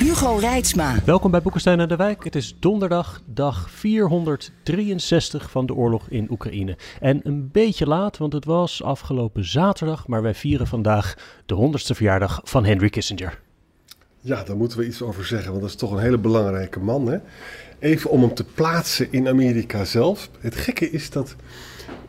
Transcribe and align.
Hugo 0.00 0.36
Reitsma. 0.36 0.94
Welkom 1.04 1.30
bij 1.30 1.42
Boekenstein 1.42 1.80
en 1.80 1.88
de 1.88 1.96
Wijk. 1.96 2.24
Het 2.24 2.34
is 2.34 2.56
donderdag, 2.58 3.22
dag 3.26 3.70
463 3.70 5.50
van 5.50 5.66
de 5.66 5.74
oorlog 5.74 6.08
in 6.08 6.30
Oekraïne. 6.30 6.76
En 7.00 7.20
een 7.22 7.50
beetje 7.52 7.86
laat, 7.86 8.16
want 8.16 8.32
het 8.32 8.44
was 8.44 8.82
afgelopen 8.82 9.44
zaterdag, 9.44 10.06
maar 10.06 10.22
wij 10.22 10.34
vieren 10.34 10.66
vandaag 10.66 11.14
de 11.46 11.54
100ste 11.54 11.94
verjaardag 11.96 12.40
van 12.44 12.64
Henry 12.64 12.88
Kissinger. 12.88 13.40
Ja, 14.20 14.42
daar 14.42 14.56
moeten 14.56 14.78
we 14.78 14.86
iets 14.86 15.02
over 15.02 15.26
zeggen, 15.26 15.50
want 15.50 15.62
dat 15.62 15.70
is 15.70 15.76
toch 15.76 15.92
een 15.92 15.98
hele 16.02 16.18
belangrijke 16.18 16.80
man. 16.80 17.06
Hè? 17.06 17.18
Even 17.78 18.10
om 18.10 18.20
hem 18.20 18.34
te 18.34 18.44
plaatsen 18.44 19.08
in 19.10 19.28
Amerika 19.28 19.84
zelf. 19.84 20.30
Het 20.38 20.56
gekke 20.56 20.90
is 20.90 21.10
dat 21.10 21.36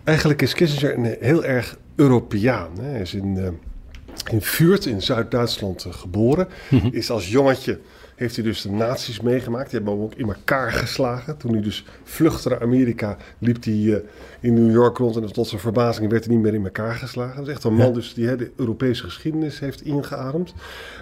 eigenlijk 0.04 0.42
is 0.42 0.54
Kissinger 0.54 0.98
een 0.98 1.16
heel 1.20 1.44
erg 1.44 1.78
Europeaan. 1.96 2.80
Hè? 2.80 2.90
Hij 2.90 3.02
is 3.02 3.14
in, 3.14 3.36
uh, 3.36 3.48
in 4.32 4.42
Vuurt 4.42 4.86
in 4.86 5.02
Zuid-Duitsland 5.02 5.86
uh, 5.86 5.94
geboren. 5.94 6.48
Mhm. 6.70 6.88
Is 6.92 7.10
als 7.10 7.30
jongetje 7.30 7.80
heeft 8.16 8.36
hij 8.36 8.44
dus 8.46 8.62
de 8.62 8.72
nazi's 8.72 9.22
meegemaakt. 9.22 9.70
Die 9.70 9.80
hebben 9.80 9.94
hem 9.94 10.04
ook 10.04 10.14
in 10.16 10.28
elkaar 10.28 10.72
geslagen. 10.72 11.38
Toen 11.38 11.52
hij 11.52 11.62
dus 11.62 11.86
vluchtte 12.04 12.50
naar 12.50 12.62
Amerika, 12.62 13.18
liep 13.40 13.64
hij 13.64 13.74
uh, 13.74 13.98
in 14.40 14.54
New 14.54 14.72
York 14.72 14.98
rond. 14.98 15.16
En 15.16 15.34
tot 15.34 15.48
zijn 15.48 15.62
verbazing 15.62 16.10
werd 16.12 16.26
hij 16.26 16.34
niet 16.34 16.44
meer 16.44 16.54
in 16.54 16.64
elkaar 16.64 16.96
geslagen. 16.96 17.36
Dat 17.36 17.48
is 17.48 17.54
echt 17.54 17.64
een 17.64 17.74
man 17.74 17.88
Ja. 17.88 17.94
dus 17.94 18.14
die 18.14 18.36
de 18.36 18.52
Europese 18.56 19.04
geschiedenis 19.04 19.60
heeft 19.60 19.82
ingeademd. 19.82 20.54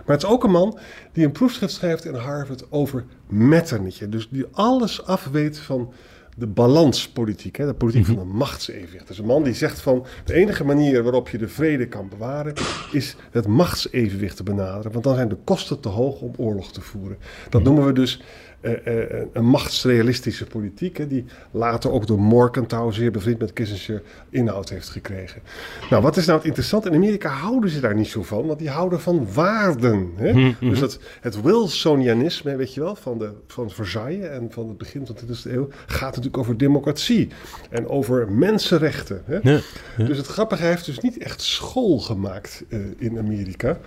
Maar 0.05 0.15
het 0.15 0.23
is 0.23 0.29
ook 0.29 0.43
een 0.43 0.51
man 0.51 0.77
die 1.11 1.25
een 1.25 1.31
proefschrift 1.31 1.73
schrijft 1.73 2.05
in 2.05 2.13
Harvard 2.13 2.71
over 2.71 3.05
Metternich. 3.27 4.09
Dus 4.09 4.27
die 4.31 4.45
alles 4.51 5.05
afweet 5.05 5.57
van 5.57 5.93
de 6.39 6.47
balanspolitiek, 6.47 7.55
hè, 7.55 7.65
de 7.65 7.73
politiek 7.73 8.05
van 8.05 8.19
een 8.19 8.35
machtsevenwicht. 8.35 9.07
Dus 9.07 9.17
een 9.17 9.25
man 9.25 9.43
die 9.43 9.53
zegt 9.53 9.81
van 9.81 10.05
de 10.25 10.33
enige 10.33 10.63
manier 10.63 11.03
waarop 11.03 11.29
je 11.29 11.37
de 11.37 11.47
vrede 11.47 11.87
kan 11.87 12.09
bewaren 12.09 12.53
is 12.91 13.15
het 13.31 13.47
machtsevenwicht 13.47 14.35
te 14.35 14.43
benaderen. 14.43 14.91
Want 14.91 15.03
dan 15.03 15.15
zijn 15.15 15.29
de 15.29 15.37
kosten 15.43 15.79
te 15.79 15.89
hoog 15.89 16.21
om 16.21 16.33
oorlog 16.37 16.71
te 16.71 16.81
voeren. 16.81 17.17
Dat 17.49 17.63
noemen 17.63 17.85
we 17.85 17.93
dus 17.93 18.21
eh, 18.61 18.87
eh, 18.87 19.25
een 19.33 19.45
machtsrealistische 19.45 20.45
politiek, 20.45 20.97
hè, 20.97 21.07
die 21.07 21.25
later 21.51 21.91
ook 21.91 22.07
door 22.07 22.19
Morgenthau, 22.19 22.93
zeer 22.93 23.11
bevriend 23.11 23.39
met 23.39 23.53
Kissinger, 23.53 24.01
inhoud 24.29 24.69
heeft 24.69 24.89
gekregen. 24.89 25.41
Nou, 25.89 26.03
wat 26.03 26.17
is 26.17 26.25
nou 26.25 26.37
het 26.37 26.47
interessant? 26.47 26.85
In 26.85 26.93
Amerika 26.93 27.29
houden 27.29 27.69
ze 27.69 27.79
daar 27.79 27.95
niet 27.95 28.07
zo 28.07 28.23
van, 28.23 28.45
want 28.45 28.59
die 28.59 28.69
houden 28.69 29.01
van 29.01 29.27
waarden. 29.33 30.11
Hè? 30.15 30.53
Dus 30.59 30.79
dat, 30.79 30.99
het 31.21 31.41
Wilsonianisme, 31.41 32.55
weet 32.55 32.73
je 32.73 32.81
wel, 32.81 32.95
van, 32.95 33.17
de, 33.17 33.31
van 33.47 33.69
Versailles 33.69 34.27
en 34.27 34.47
van 34.51 34.67
het 34.67 34.77
begin 34.77 35.05
van 35.05 35.15
de 35.15 35.35
20e 35.35 35.51
eeuw, 35.51 35.67
gaat 35.85 36.09
natuurlijk 36.09 36.37
over 36.37 36.57
democratie 36.57 37.27
en 37.69 37.87
over 37.87 38.31
mensenrechten. 38.31 39.21
Hè? 39.25 39.39
Ja, 39.41 39.59
Dus 39.97 40.17
het 40.17 40.27
grappige, 40.27 40.61
hij 40.61 40.71
heeft 40.71 40.85
dus 40.85 40.99
niet 40.99 41.17
echt 41.17 41.41
school 41.41 41.99
gemaakt 41.99 42.63
eh, 42.69 42.79
in 42.97 43.17
Amerika. 43.17 43.77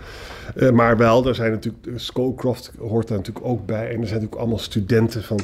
Eh, 0.55 0.70
maar 0.70 0.97
wel, 0.97 1.27
er 1.27 1.34
zijn 1.34 1.51
natuurlijk, 1.51 1.86
Scowcroft 1.95 2.73
hoort 2.79 3.09
daar 3.09 3.19
natuurlijk 3.19 3.47
ook 3.47 3.67
bij. 3.67 3.84
En 3.84 4.01
er 4.01 4.07
zijn 4.07 4.20
natuurlijk 4.20 4.41
allemaal 4.41 4.59
studenten 4.63 5.23
van 5.23 5.41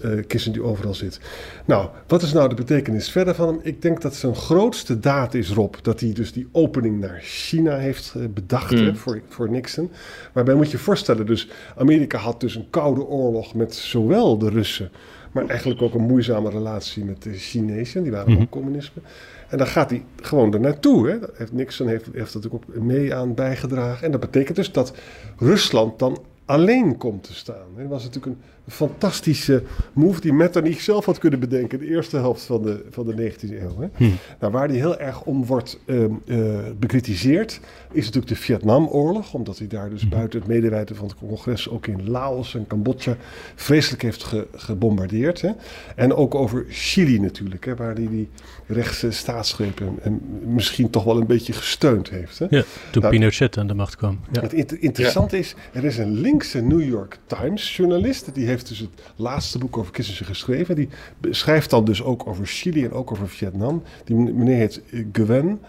eh 0.00 0.10
Kissinger 0.26 0.60
die 0.60 0.70
overal 0.70 0.94
zit. 0.94 1.20
Nou, 1.64 1.88
wat 2.06 2.22
is 2.22 2.32
nou 2.32 2.48
de 2.48 2.54
betekenis 2.54 3.10
verder 3.10 3.34
van 3.34 3.48
hem? 3.48 3.58
Ik 3.62 3.82
denk 3.82 4.00
dat 4.02 4.14
zijn 4.14 4.34
grootste 4.34 5.00
daad 5.00 5.34
is, 5.34 5.50
Rob, 5.50 5.74
dat 5.82 6.00
hij 6.00 6.12
dus 6.12 6.32
die 6.32 6.48
opening 6.52 7.00
naar 7.00 7.18
China 7.22 7.76
heeft 7.76 8.14
eh, 8.16 8.22
bedacht 8.34 8.70
hè, 8.70 8.94
voor, 8.94 9.20
voor 9.28 9.50
Nixon. 9.50 9.90
Waarbij 10.32 10.54
moet 10.54 10.70
je 10.70 10.76
je 10.76 10.82
voorstellen, 10.82 11.26
dus 11.26 11.48
Amerika 11.76 12.18
had 12.18 12.40
dus 12.40 12.54
een 12.54 12.70
koude 12.70 13.04
oorlog 13.04 13.54
met 13.54 13.74
zowel 13.74 14.38
de 14.38 14.50
Russen, 14.50 14.90
maar 15.32 15.46
eigenlijk 15.46 15.82
ook 15.82 15.94
een 15.94 16.06
moeizame 16.06 16.50
relatie 16.50 17.04
met 17.04 17.22
de 17.22 17.32
Chinezen. 17.32 18.02
Die 18.02 18.12
waren 18.12 18.40
ook 18.40 18.50
communisme. 18.50 19.02
En 19.48 19.58
dan 19.58 19.66
gaat 19.66 19.90
hij 19.90 20.04
gewoon 20.22 20.54
er 20.54 20.60
naartoe. 20.60 21.08
Hè. 21.08 21.44
Nixon 21.52 21.88
heeft, 21.88 22.06
heeft 22.12 22.32
dat 22.32 22.50
ook 22.50 22.62
mee 22.66 23.14
aan 23.14 23.34
bijgedragen. 23.34 24.04
En 24.04 24.10
dat 24.10 24.20
betekent 24.20 24.56
dus 24.56 24.72
dat 24.72 24.92
Rusland 25.38 25.98
dan 25.98 26.18
alleen 26.44 26.96
komt 26.96 27.22
te 27.22 27.34
staan. 27.34 27.66
Dat 27.76 27.86
was 27.86 28.04
natuurlijk 28.04 28.36
een 28.36 28.42
fantastische 28.68 29.62
move 29.92 30.20
die 30.20 30.32
Metternich 30.32 30.80
zelf 30.80 31.04
had 31.04 31.18
kunnen 31.18 31.40
bedenken. 31.40 31.78
De 31.78 31.86
eerste 31.86 32.16
helft 32.16 32.42
van 32.42 32.62
de, 32.62 32.84
van 32.90 33.06
de 33.06 33.12
19e 33.32 33.50
eeuw. 33.50 33.88
Hè. 33.90 34.06
Nou, 34.40 34.52
waar 34.52 34.68
hij 34.68 34.76
heel 34.76 34.98
erg 34.98 35.22
om 35.22 35.44
wordt 35.44 35.78
ehm, 35.86 36.10
eh, 36.26 36.38
bekritiseerd... 36.78 37.60
is 37.92 38.04
natuurlijk 38.04 38.26
de 38.28 38.36
Vietnamoorlog. 38.36 39.34
Omdat 39.34 39.58
hij 39.58 39.66
daar 39.66 39.90
dus 39.90 40.08
buiten 40.08 40.38
het 40.38 40.48
medeweten 40.48 40.96
van 40.96 41.06
het 41.08 41.16
congres... 41.16 41.68
ook 41.68 41.86
in 41.86 42.10
Laos 42.10 42.54
en 42.54 42.66
Cambodja 42.66 43.16
vreselijk 43.54 44.02
heeft 44.02 44.24
ge- 44.24 44.46
gebombardeerd. 44.54 45.40
Hè. 45.40 45.50
En 45.96 46.14
ook 46.14 46.34
over 46.34 46.64
Chili 46.68 47.18
natuurlijk. 47.20 47.64
Hè, 47.64 47.76
waar 47.76 47.94
hij 47.94 48.08
die 48.08 48.28
rechtse 48.66 49.10
staatsgrepen... 49.10 49.98
en 50.02 50.20
misschien 50.44 50.90
toch 50.90 51.04
wel 51.04 51.16
een 51.20 51.26
beetje 51.26 51.52
gesteund 51.52 52.10
heeft. 52.10 52.38
Hè. 52.38 52.46
Ja, 52.50 52.62
toen 52.90 53.02
Nou, 53.02 53.14
Pinochet 53.14 53.58
aan 53.58 53.66
de 53.66 53.74
macht 53.74 53.96
kwam. 53.96 54.18
Ja. 54.32 54.40
het 54.40 54.52
inter- 54.52 54.82
interessante 54.82 55.38
is, 55.38 55.54
er 55.72 55.84
is 55.84 55.98
een 55.98 56.12
linkse 56.20 56.60
New 56.60 56.82
York 56.88 57.18
Times 57.26 57.76
journalist. 57.76 58.34
Die 58.34 58.46
heeft 58.46 58.57
dus 58.64 58.78
het 58.78 58.90
laatste 59.16 59.58
boek 59.58 59.78
over 59.78 59.92
Kissinger 59.92 60.24
geschreven. 60.24 60.74
Die 60.74 60.88
schrijft 61.30 61.70
dan 61.70 61.84
dus 61.84 62.02
ook 62.02 62.26
over 62.26 62.46
Chili 62.46 62.84
en 62.84 62.92
ook 62.92 63.10
over 63.10 63.28
Vietnam. 63.28 63.82
Die 64.04 64.16
meneer 64.16 64.56
heet 64.56 64.82
eh, 64.90 65.04
Gwen. 65.12 65.60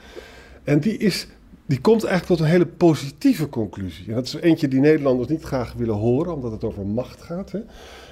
En 0.64 0.80
die, 0.80 0.98
is, 0.98 1.28
die 1.66 1.82
komt 1.82 2.04
eigenlijk 2.04 2.40
tot 2.40 2.48
een 2.48 2.54
hele 2.54 2.66
positieve 2.66 3.50
conclusie. 3.50 4.08
En 4.08 4.14
dat 4.14 4.26
is 4.26 4.34
eentje 4.34 4.68
die 4.68 4.80
Nederlanders 4.80 5.30
niet 5.30 5.44
graag 5.44 5.74
willen 5.74 5.96
horen, 5.96 6.34
omdat 6.34 6.52
het 6.52 6.64
over 6.64 6.86
macht 6.86 7.22
gaat. 7.22 7.52
Hè. 7.52 7.60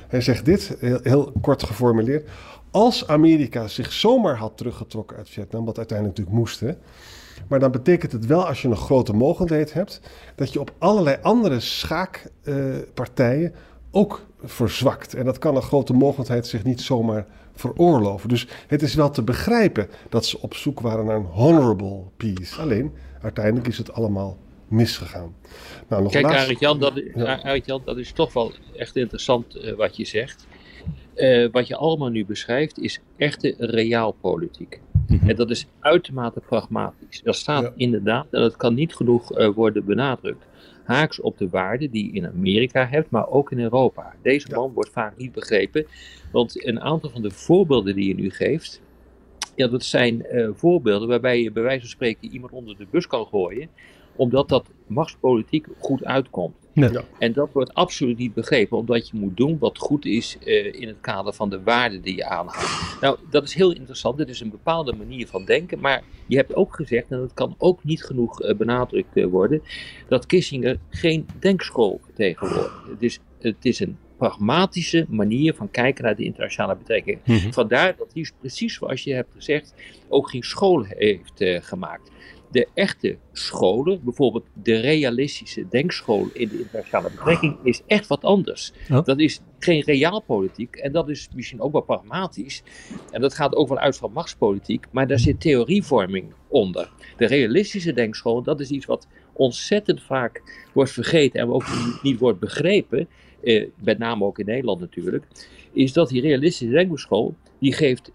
Hij 0.07 0.21
zegt 0.21 0.45
dit, 0.45 0.77
heel, 0.79 1.31
kort 1.41 1.63
geformuleerd. 1.63 2.29
Als 2.71 3.07
Amerika 3.07 3.67
zich 3.67 3.93
zomaar 3.93 4.35
had 4.35 4.57
teruggetrokken 4.57 5.17
uit 5.17 5.29
Vietnam, 5.29 5.66
wat 5.66 5.77
uiteindelijk 5.77 6.17
natuurlijk 6.17 6.43
moest, 6.45 6.59
hè, 6.59 6.71
maar 7.47 7.59
dan 7.59 7.71
betekent 7.71 8.11
het 8.11 8.25
wel, 8.25 8.47
als 8.47 8.61
je 8.61 8.67
een 8.67 8.75
grote 8.75 9.13
mogelijkheid 9.13 9.73
hebt, 9.73 10.01
dat 10.35 10.53
je 10.53 10.59
op 10.59 10.73
allerlei 10.77 11.17
andere 11.21 11.59
schaakpartijen 11.59 13.53
ook 13.91 14.25
verzwakt. 14.43 15.13
En 15.13 15.25
dat 15.25 15.37
kan 15.37 15.55
een 15.55 15.61
grote 15.61 15.93
mogelijkheid 15.93 16.47
zich 16.47 16.63
niet 16.63 16.81
zomaar 16.81 17.25
veroorloven. 17.55 18.29
Dus 18.29 18.47
het 18.67 18.81
is 18.81 18.93
wel 18.95 19.09
te 19.09 19.21
begrijpen 19.23 19.87
dat 20.09 20.25
ze 20.25 20.41
op 20.41 20.53
zoek 20.53 20.79
waren 20.79 21.05
naar 21.05 21.15
een 21.15 21.25
honorable 21.25 22.03
peace. 22.17 22.61
Alleen, 22.61 22.91
uiteindelijk 23.21 23.67
is 23.67 23.77
het 23.77 23.93
allemaal 23.93 24.37
misgegaan. 24.67 25.35
Nou, 25.87 26.03
nog 26.03 26.11
Kijk, 26.11 26.23
laatst- 26.25 26.39
Arend-Jan, 26.39 26.79
dat, 26.79 26.93
Ja. 27.15 27.79
Dat 27.85 27.97
is 27.97 28.11
toch 28.11 28.33
wel 28.33 28.51
echt 28.75 28.95
interessant 28.95 29.55
eh, 29.55 29.73
wat 29.73 29.97
je 29.97 30.05
zegt. 30.05 30.47
Eh, 31.13 31.47
wat 31.51 31.67
je 31.67 31.75
allemaal 31.75 32.09
nu 32.09 32.25
beschrijft 32.25 32.79
is 32.79 32.99
echte 33.17 33.55
realpolitiek. 33.57 34.79
En 35.27 35.35
dat 35.35 35.49
is 35.49 35.67
uitermate 35.79 36.39
pragmatisch. 36.39 37.21
Dat 37.23 37.35
staat 37.35 37.63
Ja. 37.63 37.71
inderdaad, 37.75 38.25
en 38.31 38.41
dat 38.41 38.55
kan 38.55 38.73
niet 38.73 38.95
genoeg 38.95 39.31
eh, 39.33 39.49
worden 39.53 39.85
benadrukt, 39.85 40.45
haaks 40.87 41.19
op 41.19 41.37
de 41.37 41.49
waarden 41.49 41.91
die 41.91 42.05
je 42.05 42.11
in 42.11 42.27
Amerika 42.27 42.87
hebt, 42.87 43.09
maar 43.09 43.29
ook 43.29 43.51
in 43.51 43.59
Europa. 43.59 44.13
Deze 44.21 44.47
man 44.51 44.73
wordt 44.73 44.89
vaak 44.89 45.17
niet 45.17 45.31
begrepen, 45.31 45.85
want 46.31 46.65
een 46.65 46.81
aantal 46.81 47.09
van 47.09 47.21
de 47.21 47.31
voorbeelden 47.31 47.95
die 47.95 48.07
je 48.07 48.15
nu 48.15 48.29
geeft, 48.29 48.81
ja, 49.55 49.67
dat 49.67 49.83
zijn 49.83 50.25
eh, 50.25 50.49
voorbeelden 50.53 51.07
waarbij 51.07 51.41
je 51.41 51.51
bij 51.51 51.63
wijze 51.63 51.79
van 51.79 51.89
spreken 51.89 52.31
iemand 52.31 52.51
onder 52.51 52.77
de 52.77 52.87
bus 52.91 53.07
kan 53.07 53.25
gooien, 53.25 53.69
omdat 54.17 54.50
dat 54.50 54.69
machtspolitiek 54.88 55.67
goed 55.79 56.05
uitkomt. 56.05 56.55
Ja. 56.73 56.89
Ja. 56.91 57.03
En 57.19 57.34
dat 57.34 57.49
wordt 57.52 57.73
absoluut 57.73 58.17
niet 58.17 58.34
begrepen, 58.34 58.78
omdat 58.78 59.09
je 59.09 59.17
moet 59.17 59.37
doen 59.37 59.58
wat 59.59 59.78
goed 59.78 60.05
is 60.05 60.37
eh, 60.43 60.73
in 60.73 60.87
het 60.87 60.97
kader 61.02 61.34
van 61.34 61.49
de 61.49 61.64
waarden 61.64 62.02
die 62.02 62.16
je 62.16 62.25
aanhoudt. 62.25 62.97
Nou, 63.02 63.17
dat 63.29 63.43
is 63.43 63.53
heel 63.53 63.73
interessant. 63.73 64.17
Dit 64.17 64.29
is 64.29 64.40
een 64.40 64.49
bepaalde 64.49 64.93
manier 64.93 65.28
van 65.28 65.46
denken. 65.46 65.79
Maar 65.79 66.03
je 66.28 66.35
hebt 66.35 66.55
ook 66.55 66.75
gezegd, 66.75 67.11
en 67.11 67.19
dat 67.19 67.34
kan 67.34 67.55
ook 67.58 67.84
niet 67.84 68.03
genoeg 68.03 68.41
eh, 68.41 68.55
benadrukt 68.55 69.17
eh, 69.17 69.25
worden, 69.25 69.61
dat 70.08 70.25
Kissinger 70.25 70.79
geen 70.90 71.25
denkschool 71.40 71.99
vertegenwoordigt. 72.03 72.90
Het 72.90 73.03
is, 73.03 73.19
het 73.40 73.66
is 73.66 73.79
een 73.79 73.97
pragmatische 74.17 75.05
manier 75.09 75.53
van 75.53 75.72
kijken 75.72 76.03
naar 76.03 76.16
de 76.16 76.23
internationale 76.23 76.75
betrekkingen. 76.75 77.19
Mhm. 77.25 77.52
Vandaar 77.52 77.96
dat 77.97 78.11
hij 78.14 78.29
precies 78.40 78.73
zoals 78.73 79.03
je 79.03 79.14
hebt 79.14 79.29
gezegd 79.34 79.73
ook 80.08 80.29
geen 80.29 80.43
school 80.43 80.84
heeft 80.84 81.41
eh, 81.41 81.61
gemaakt. 81.61 82.11
De 82.52 82.67
echte 82.73 83.17
scholen, 83.32 84.03
bijvoorbeeld 84.03 84.46
de 84.53 84.79
realistische 84.79 85.67
denkschool 85.70 86.29
in 86.34 86.47
de 86.47 86.59
internationale 86.59 87.09
betrekking, 87.09 87.58
is 87.64 87.82
echt 87.88 88.08
wat 88.08 88.23
anders. 88.23 88.73
Dat 89.03 89.20
is 89.20 89.41
geen 89.59 89.82
realpolitiek 89.82 90.76
en 90.76 90.91
dat 90.91 91.09
is 91.09 91.28
misschien 91.35 91.61
ook 91.61 91.72
wel 91.72 91.82
pragmatisch. 91.82 92.64
En 93.11 93.22
dat 93.22 93.34
gaat 93.34 93.55
ook 93.55 93.67
wel 93.67 93.78
uit 93.78 93.97
van 93.97 94.11
machtspolitiek, 94.11 94.85
maar 94.91 95.08
daar 95.08 95.20
zit 95.20 95.41
theorievorming 95.41 96.34
onder. 96.47 96.90
De 97.17 97.26
realistische 97.26 97.94
denkschool, 97.94 98.41
dat 98.41 98.59
is 98.59 98.70
iets 98.70 98.85
wat 98.85 99.08
ontzettend 99.34 100.02
vaak 100.02 100.66
wordt 100.73 100.91
vergeten 100.91 101.40
en 101.40 101.50
ook 101.50 101.66
niet 102.02 102.20
wordt 102.20 102.40
begrepen, 102.40 103.08
eh, 103.43 103.67
met 103.84 103.97
name 103.97 104.26
ook 104.26 104.40
in 104.40 104.46
Nederland 104.46 104.79
natuurlijk, 104.79 105.26
is 105.72 105.93
dat 105.93 106.09
die 106.09 106.22
realistische 106.22 106.73
denkbeeldschool, 106.73 107.35
die 107.59 107.73
geeft 107.73 108.11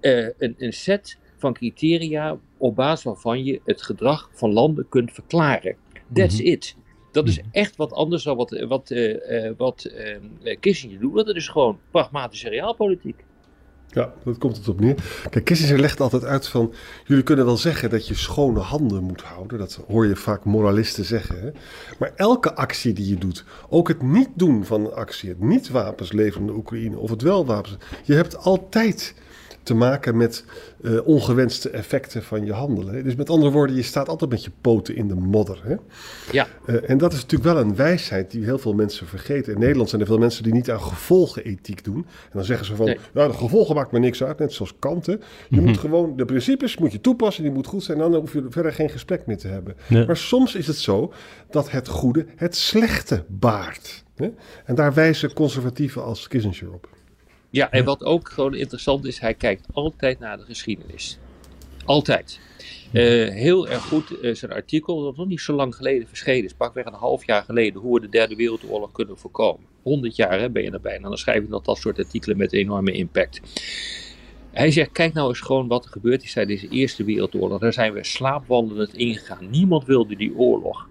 eh, 0.00 0.24
een, 0.38 0.54
een 0.58 0.72
set 0.72 1.18
van 1.36 1.52
criteria 1.52 2.38
op 2.62 2.74
basis 2.76 3.04
waarvan 3.04 3.44
je 3.44 3.60
het 3.64 3.82
gedrag 3.82 4.30
van 4.32 4.52
landen 4.52 4.88
kunt 4.88 5.12
verklaren. 5.12 5.76
That's 6.14 6.38
Mhm. 6.38 6.46
it. 6.46 6.76
Dat 7.12 7.28
is 7.28 7.38
Mhm. 7.38 7.48
echt 7.52 7.76
wat 7.76 7.92
anders 7.92 8.22
dan 8.22 8.36
wat, 8.36 8.64
wat, 8.68 8.90
eh, 8.90 9.46
eh, 9.46 9.54
wat 9.56 9.84
eh, 9.84 10.56
Kissinger 10.60 11.00
doet. 11.00 11.26
Het 11.26 11.36
is 11.36 11.48
gewoon 11.48 11.78
pragmatische 11.90 12.48
realpolitiek. 12.48 13.24
Ja, 13.88 14.12
dat 14.24 14.38
komt 14.38 14.56
het 14.56 14.68
op 14.68 14.80
neer. 14.80 14.94
Kijk, 15.30 15.44
Kissinger 15.44 15.78
legt 15.80 16.00
altijd 16.00 16.24
uit 16.24 16.48
van... 16.48 16.72
jullie 17.04 17.22
kunnen 17.22 17.44
wel 17.44 17.56
zeggen 17.56 17.90
dat 17.90 18.08
je 18.08 18.14
schone 18.14 18.60
handen 18.60 19.02
moet 19.02 19.22
houden. 19.22 19.58
Dat 19.58 19.84
hoor 19.88 20.06
je 20.06 20.16
vaak 20.16 20.44
moralisten 20.44 21.04
zeggen. 21.04 21.40
Hè? 21.40 21.50
Maar 21.98 22.12
elke 22.16 22.54
actie 22.54 22.92
die 22.92 23.08
je 23.08 23.18
doet, 23.18 23.44
ook 23.68 23.88
het 23.88 24.02
niet 24.02 24.28
doen 24.34 24.64
van 24.64 24.80
een 24.84 24.92
actie... 24.92 25.28
het 25.28 25.40
niet 25.40 25.68
wapens 25.70 26.12
leveren 26.12 26.40
in 26.40 26.46
de 26.46 26.58
Oekraïne 26.58 26.98
of 26.98 27.10
het 27.10 27.22
wel 27.22 27.46
wapens... 27.46 27.76
je 28.04 28.14
hebt 28.14 28.36
altijd 28.36 29.14
te 29.62 29.74
maken 29.74 30.16
met 30.16 30.44
eh, 30.82 31.06
ongewenste 31.06 31.70
effecten 31.70 32.22
van 32.22 32.44
je 32.44 32.52
handelen. 32.52 32.94
hè. 32.94 33.02
Dus 33.02 33.14
met 33.14 33.30
andere 33.30 33.52
woorden, 33.52 33.76
je 33.76 33.82
staat 33.82 34.08
altijd 34.08 34.30
met 34.30 34.44
je 34.44 34.50
poten 34.60 34.96
in 34.96 35.08
de 35.08 35.14
modder. 35.14 35.60
Hè? 35.64 35.74
Ja, 36.32 36.46
Eh, 36.66 36.90
en 36.90 36.98
dat 36.98 37.12
is 37.12 37.20
natuurlijk 37.20 37.54
wel 37.54 37.62
een 37.64 37.76
wijsheid 37.76 38.30
die 38.30 38.44
heel 38.44 38.58
veel 38.58 38.74
mensen 38.74 39.06
vergeten. 39.06 39.52
In 39.52 39.58
Nederland 39.60 39.88
zijn 39.88 40.00
er 40.00 40.06
veel 40.06 40.18
mensen 40.18 40.42
die 40.42 40.52
niet 40.52 40.70
aan 40.70 40.80
gevolgenethiek 40.80 41.84
doen. 41.84 41.96
En 41.96 42.30
dan 42.32 42.44
zeggen 42.44 42.66
ze 42.66 42.76
van, 42.76 42.86
Nee. 42.86 42.98
ja, 43.14 43.26
de 43.26 43.32
gevolgen 43.34 43.74
maakt 43.74 43.92
me 43.92 43.98
niks 43.98 44.22
uit, 44.22 44.38
net 44.38 44.52
zoals 44.52 44.74
Kant. 44.78 45.06
hè. 45.06 45.12
Je 45.48 45.60
moet 45.60 45.78
gewoon, 45.78 46.16
de 46.16 46.24
principes 46.24 46.78
moet 46.78 46.92
je 46.92 47.00
toepassen, 47.00 47.42
die 47.42 47.52
moet 47.52 47.66
goed 47.66 47.82
zijn. 47.82 48.00
En 48.00 48.10
dan 48.10 48.20
hoef 48.20 48.32
je 48.32 48.46
verder 48.48 48.72
geen 48.72 48.90
gesprek 48.90 49.26
meer 49.26 49.38
te 49.38 49.48
hebben. 49.48 49.76
Maar 50.06 50.16
soms 50.16 50.54
is 50.54 50.66
het 50.66 50.76
zo 50.76 51.12
dat 51.50 51.70
het 51.70 51.88
goede 51.88 52.26
het 52.36 52.56
slechte 52.56 53.24
baart. 53.28 54.04
Hè? 54.16 54.30
En 54.64 54.74
daar 54.74 54.94
wijzen 54.94 55.32
conservatieven 55.32 56.04
als 56.04 56.28
Kissinger 56.28 56.72
op. 56.72 56.88
Ja, 57.52 57.70
en 57.70 57.84
wat 57.84 58.04
ook 58.04 58.28
gewoon 58.28 58.54
interessant 58.54 59.04
is, 59.04 59.18
hij 59.18 59.34
kijkt 59.34 59.66
altijd 59.72 60.18
naar 60.18 60.36
de 60.36 60.44
geschiedenis. 60.44 61.18
Altijd. 61.84 62.40
Eh, 62.92 63.02
heel 63.28 63.68
erg 63.68 63.82
goed 63.82 64.20
eh, 64.20 64.34
zijn 64.34 64.52
artikel, 64.52 65.02
dat 65.02 65.16
nog 65.16 65.26
niet 65.26 65.40
zo 65.40 65.52
lang 65.52 65.74
geleden 65.74 66.08
verschenen 66.08 66.44
is, 66.44 66.54
pakweg 66.54 66.84
een 66.84 66.92
half 66.92 67.26
jaar 67.26 67.42
geleden, 67.42 67.80
hoe 67.80 67.94
we 67.94 68.00
de 68.00 68.08
derde 68.08 68.36
wereldoorlog 68.36 68.92
kunnen 68.92 69.18
voorkomen. 69.18 69.66
100 69.82 70.16
jaar 70.16 70.40
hè, 70.40 70.50
ben 70.50 70.62
je 70.62 70.70
erbij 70.70 70.94
en 70.94 71.02
dan 71.02 71.16
schrijf 71.16 71.42
je 71.42 71.48
dat, 71.48 71.64
dat 71.64 71.78
soort 71.78 71.98
artikelen 71.98 72.36
met 72.36 72.52
enorme 72.52 72.92
impact. 72.92 73.40
Hij 74.50 74.70
zegt, 74.70 74.92
kijk 74.92 75.12
nou 75.12 75.28
eens 75.28 75.40
gewoon 75.40 75.68
wat 75.68 75.84
er 75.84 75.90
gebeurd 75.90 76.22
is 76.22 76.32
tijdens 76.32 76.60
de 76.60 76.68
Eerste 76.68 77.04
Wereldoorlog. 77.04 77.60
Daar 77.60 77.72
zijn 77.72 77.92
we 77.92 78.04
slaapwandelend 78.04 78.94
ingegaan. 78.94 79.50
Niemand 79.50 79.84
wilde 79.84 80.16
die 80.16 80.36
oorlog. 80.36 80.88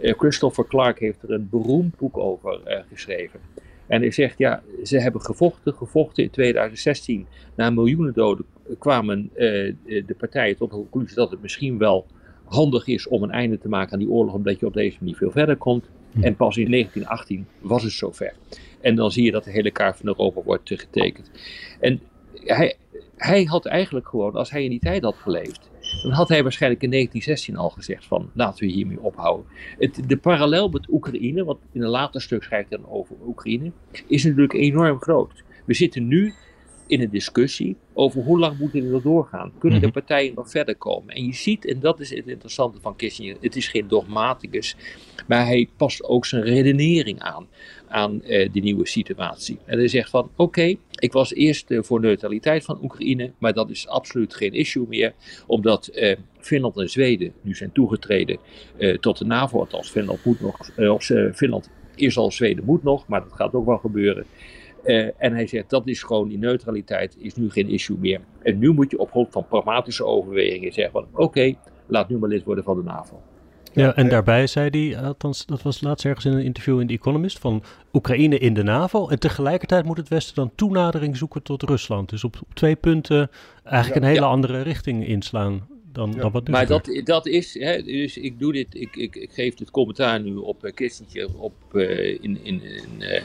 Eh, 0.00 0.14
Christopher 0.18 0.66
Clark 0.66 0.98
heeft 0.98 1.22
er 1.22 1.30
een 1.30 1.48
beroemd 1.50 1.96
boek 1.96 2.16
over 2.16 2.84
geschreven. 2.88 3.40
En 3.86 4.00
hij 4.00 4.10
zegt, 4.10 4.38
ja, 4.38 4.62
ze 4.82 4.98
hebben 4.98 5.20
gevochten, 5.20 5.74
gevochten 5.74 6.22
in 6.22 6.30
2016. 6.30 7.26
Na 7.54 7.70
miljoenen 7.70 8.12
doden 8.12 8.44
kwamen 8.78 9.30
eh, 9.34 9.44
de 9.84 10.14
partijen 10.18 10.56
tot 10.56 10.70
de 10.70 10.76
conclusie 10.76 11.16
dat 11.16 11.30
het 11.30 11.42
misschien 11.42 11.78
wel 11.78 12.06
handig 12.44 12.86
is 12.86 13.06
om 13.06 13.22
een 13.22 13.30
einde 13.30 13.58
te 13.58 13.68
maken 13.68 13.92
aan 13.92 13.98
die 13.98 14.10
oorlog, 14.10 14.34
omdat 14.34 14.60
je 14.60 14.66
op 14.66 14.74
deze 14.74 14.96
manier 15.00 15.16
veel 15.16 15.30
verder 15.30 15.56
komt. 15.56 15.88
En 16.20 16.36
pas 16.36 16.56
in 16.56 16.70
1918 16.70 17.46
was 17.60 17.82
het 17.82 17.92
zover. 17.92 18.34
En 18.80 18.94
dan 18.94 19.12
zie 19.12 19.24
je 19.24 19.30
dat 19.30 19.44
de 19.44 19.50
hele 19.50 19.70
kaart 19.70 19.96
van 19.96 20.06
Europa 20.06 20.42
wordt 20.42 20.70
eh, 20.70 20.78
getekend. 20.78 21.30
En 21.80 22.00
hij, 22.34 22.74
hij 23.16 23.44
had 23.44 23.66
eigenlijk 23.66 24.08
gewoon, 24.08 24.32
als 24.32 24.50
hij 24.50 24.64
in 24.64 24.70
die 24.70 24.80
tijd 24.80 25.02
had 25.02 25.16
geleefd, 25.16 25.70
dan 26.02 26.12
had 26.12 26.28
hij 26.28 26.42
waarschijnlijk 26.42 26.82
in 26.82 26.90
1916 26.90 27.56
al 27.56 27.70
gezegd 27.70 28.06
van 28.06 28.30
laten 28.34 28.66
we 28.66 28.72
hiermee 28.72 29.00
ophouden. 29.00 29.46
Het, 29.78 30.02
de 30.06 30.16
parallel 30.16 30.68
met 30.68 30.88
Oekraïne, 30.88 31.44
wat 31.44 31.58
in 31.72 31.82
een 31.82 31.88
later 31.88 32.20
stuk 32.20 32.42
schrijft 32.42 32.70
dan 32.70 32.88
over 32.88 33.16
Oekraïne, 33.26 33.72
is 34.06 34.24
natuurlijk 34.24 34.52
enorm 34.52 35.00
groot. 35.00 35.44
We 35.64 35.74
zitten 35.74 36.08
nu 36.08 36.34
in 36.86 37.00
een 37.00 37.10
discussie 37.10 37.76
over 37.92 38.22
hoe 38.22 38.38
lang 38.38 38.58
moeten 38.58 38.82
we 38.82 38.88
nog 38.88 39.02
doorgaan. 39.02 39.52
Kunnen 39.58 39.80
de 39.80 39.90
partijen 39.90 40.34
nog 40.34 40.50
verder 40.50 40.76
komen? 40.76 41.14
En 41.14 41.24
je 41.26 41.34
ziet, 41.34 41.66
en 41.66 41.80
dat 41.80 42.00
is 42.00 42.10
het 42.10 42.26
interessante 42.26 42.80
van 42.80 42.96
Kissinger, 42.96 43.36
het 43.40 43.56
is 43.56 43.68
geen 43.68 43.88
dogmaticus, 43.88 44.76
maar 45.26 45.46
hij 45.46 45.68
past 45.76 46.04
ook 46.04 46.26
zijn 46.26 46.42
redenering 46.42 47.20
aan, 47.20 47.46
aan 47.88 48.22
eh, 48.22 48.52
die 48.52 48.62
nieuwe 48.62 48.86
situatie. 48.86 49.58
En 49.64 49.78
hij 49.78 49.88
zegt 49.88 50.10
van, 50.10 50.30
oké, 50.36 50.74
ik 50.90 51.12
was 51.12 51.34
eerst 51.34 51.70
eh, 51.70 51.82
voor 51.82 52.00
neutraliteit 52.00 52.64
van 52.64 52.78
Oekraïne, 52.82 53.32
maar 53.38 53.52
dat 53.52 53.70
is 53.70 53.88
absoluut 53.88 54.34
geen 54.34 54.52
issue 54.52 54.86
meer, 54.88 55.14
omdat 55.46 55.86
eh, 55.86 56.16
Finland 56.38 56.76
en 56.76 56.90
Zweden 56.90 57.32
nu 57.40 57.54
zijn 57.54 57.72
toegetreden 57.72 58.38
tot 59.00 59.18
de 59.18 59.24
NAVO, 59.24 59.58
althans 59.58 59.90
Finland 59.90 60.24
moet 60.24 60.40
nog, 60.40 60.70
of 60.78 61.10
Finland 61.34 61.70
is 61.94 62.16
al, 62.16 62.30
Zweden 62.30 62.64
moet 62.64 62.82
nog, 62.82 63.06
maar 63.06 63.22
dat 63.22 63.32
gaat 63.32 63.54
ook 63.54 63.66
wel 63.66 63.78
gebeuren. 63.78 64.26
Eh, 64.86 65.08
en 65.16 65.34
hij 65.34 65.46
zegt 65.46 65.70
dat 65.70 65.86
is 65.86 66.02
gewoon 66.02 66.28
die 66.28 66.38
neutraliteit 66.38 67.16
is 67.18 67.34
nu 67.34 67.50
geen 67.50 67.68
issue 67.68 67.96
meer. 67.98 68.20
En 68.42 68.58
nu 68.58 68.72
moet 68.72 68.90
je 68.90 68.98
op 68.98 69.10
grond 69.10 69.28
van 69.30 69.46
pragmatische 69.46 70.04
overwegingen 70.04 70.72
zeggen 70.72 70.92
van 70.92 71.06
oké, 71.12 71.54
laat 71.86 72.08
nu 72.08 72.18
maar 72.18 72.28
lid 72.28 72.44
worden 72.44 72.64
van 72.64 72.76
de 72.76 72.82
NAVO. 72.82 73.20
Ja, 73.72 73.94
en 73.94 74.08
daarbij 74.08 74.46
zei 74.46 74.68
hij, 74.70 75.02
althans 75.02 75.46
dat 75.46 75.62
was 75.62 75.80
laatst 75.80 76.04
ergens 76.04 76.24
in 76.24 76.32
een 76.32 76.44
interview 76.44 76.80
in 76.80 76.86
The 76.86 76.92
Economist, 76.92 77.38
van 77.38 77.62
Oekraïne 77.92 78.38
in 78.38 78.54
de 78.54 78.62
NAVO. 78.62 79.08
En 79.08 79.18
tegelijkertijd 79.18 79.84
moet 79.84 79.96
het 79.96 80.08
Westen 80.08 80.34
dan 80.34 80.50
toenadering 80.54 81.16
zoeken 81.16 81.42
tot 81.42 81.62
Rusland. 81.62 82.08
Dus 82.08 82.24
op, 82.24 82.36
op 82.42 82.54
twee 82.54 82.76
punten 82.76 83.30
eigenlijk 83.64 84.02
een 84.02 84.08
hele 84.08 84.20
Ja. 84.20 84.26
andere 84.26 84.62
richting 84.62 85.06
inslaan 85.06 85.66
dan, 85.96 86.12
dan 86.12 86.32
wat 86.32 86.48
Maar 86.48 86.66
dat, 86.66 87.00
dat 87.04 87.26
is, 87.26 87.58
hè, 87.58 87.82
dus 87.82 88.16
ik 88.16 88.38
doe 88.38 88.52
dit, 88.52 88.74
ik, 88.74 88.96
ik, 88.96 89.16
ik 89.16 89.32
geef 89.32 89.54
dit 89.54 89.70
commentaar 89.70 90.20
nu 90.20 90.36
op 90.36 90.64
uh, 90.64 90.72
Kissinger 90.72 91.28
op, 91.38 91.54
uh, 91.72 92.08
in, 92.08 92.20
in, 92.20 92.62
in, 92.62 92.62
uh, 92.98 93.22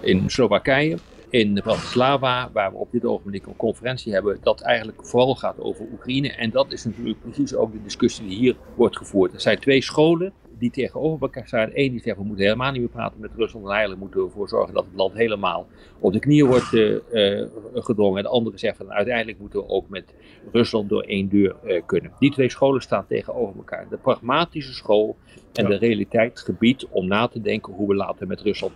in 0.00 0.30
Slowakije, 0.30 0.96
in 1.30 1.54
Bratislava, 1.54 2.50
waar 2.52 2.70
we 2.70 2.76
op 2.76 2.92
dit 2.92 3.04
ogenblik 3.04 3.46
een 3.46 3.56
conferentie 3.56 4.12
hebben, 4.12 4.38
dat 4.42 4.60
eigenlijk 4.60 5.06
vooral 5.06 5.34
gaat 5.34 5.60
over 5.60 5.86
Oekraïne. 5.92 6.32
En 6.32 6.50
dat 6.50 6.72
is 6.72 6.84
natuurlijk 6.84 7.20
precies 7.20 7.54
ook 7.54 7.72
de 7.72 7.82
discussie 7.82 8.26
die 8.26 8.36
hier 8.36 8.56
wordt 8.74 8.96
gevoerd. 8.96 9.34
Er 9.34 9.40
zijn 9.40 9.58
twee 9.58 9.82
scholen 9.82 10.32
die 10.58 10.70
tegenover 10.70 11.22
elkaar 11.22 11.46
staan. 11.46 11.70
Eén 11.72 11.90
die 11.90 12.00
zegt 12.00 12.16
we 12.16 12.24
moeten 12.24 12.44
helemaal 12.44 12.72
niet 12.72 12.80
meer 12.80 12.90
praten 12.90 13.20
met 13.20 13.30
Rusland 13.36 13.64
en 13.64 13.70
eigenlijk 13.70 14.00
moeten 14.00 14.20
we 14.20 14.26
ervoor 14.26 14.48
zorgen 14.48 14.74
dat 14.74 14.84
het 14.84 14.94
land 14.94 15.14
helemaal 15.14 15.66
op 15.98 16.12
de 16.12 16.18
knieën 16.18 16.46
wordt 16.46 16.72
uh, 16.72 16.98
uh, 17.12 17.46
gedrongen. 17.74 18.16
En 18.16 18.22
de 18.22 18.28
andere 18.28 18.58
zegt 18.58 18.76
van 18.76 18.92
uiteindelijk 18.92 19.38
moeten 19.38 19.58
we 19.58 19.68
ook 19.68 19.88
met 19.88 20.14
Rusland 20.52 20.88
door 20.88 21.02
één 21.02 21.28
deur 21.28 21.56
uh, 21.64 21.82
kunnen. 21.86 22.12
Die 22.18 22.30
twee 22.30 22.50
scholen 22.50 22.82
staan 22.82 23.06
tegenover 23.06 23.56
elkaar. 23.56 23.86
De 23.90 23.96
pragmatische 23.96 24.72
school 24.72 25.16
en 25.52 25.62
ja. 25.62 25.68
de 25.68 25.76
realiteit 25.76 26.40
gebied 26.40 26.86
om 26.90 27.06
na 27.06 27.28
te 27.28 27.40
denken 27.40 27.72
hoe 27.72 27.88
we 27.88 27.94
later 27.94 28.26
met 28.26 28.40
Rusland 28.40 28.72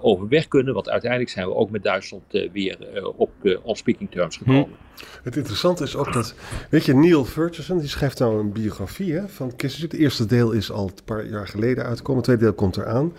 overweg 0.00 0.48
kunnen. 0.48 0.74
Want 0.74 0.90
uiteindelijk 0.90 1.30
zijn 1.30 1.46
we 1.46 1.54
ook 1.54 1.70
met 1.70 1.82
Duitsland 1.82 2.22
weer 2.52 2.78
op 3.16 3.30
on 3.62 3.76
speaking 3.76 4.10
terms 4.10 4.36
gekomen. 4.36 4.64
Hm. 4.64 4.91
Het 5.22 5.36
interessante 5.36 5.84
is 5.84 5.96
ook 5.96 6.12
dat, 6.12 6.34
weet 6.70 6.84
je, 6.84 6.94
Neil 6.94 7.24
Ferguson, 7.24 7.78
die 7.78 7.88
schrijft 7.88 8.18
nou 8.18 8.38
een 8.38 8.52
biografie 8.52 9.12
hè, 9.12 9.28
van 9.28 9.56
Kissinger. 9.56 9.90
Het 9.90 10.00
eerste 10.00 10.26
deel 10.26 10.50
is 10.50 10.70
al 10.70 10.86
een 10.86 11.04
paar 11.04 11.26
jaar 11.26 11.48
geleden 11.48 11.84
uitgekomen, 11.84 12.16
het 12.16 12.24
tweede 12.24 12.42
deel 12.42 12.52
komt 12.52 12.76
eraan. 12.76 13.12